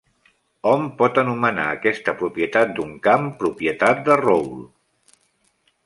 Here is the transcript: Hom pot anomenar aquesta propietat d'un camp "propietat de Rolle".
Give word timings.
Hom 0.69 0.87
pot 1.01 1.19
anomenar 1.23 1.65
aquesta 1.75 2.15
propietat 2.23 2.73
d'un 2.79 2.97
camp 3.09 3.31
"propietat 3.45 4.03
de 4.09 4.21
Rolle". 4.27 4.63